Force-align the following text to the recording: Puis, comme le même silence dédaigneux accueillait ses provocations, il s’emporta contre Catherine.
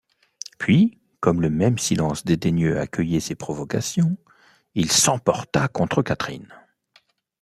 Puis, 0.57 0.99
comme 1.19 1.41
le 1.43 1.51
même 1.51 1.77
silence 1.77 2.25
dédaigneux 2.25 2.79
accueillait 2.79 3.19
ses 3.19 3.35
provocations, 3.35 4.17
il 4.73 4.91
s’emporta 4.91 5.67
contre 5.67 6.01
Catherine. 6.01 6.51